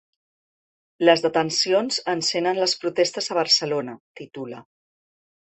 [1.03, 4.65] Les detencions encenen les protestes a Barcelona, titula.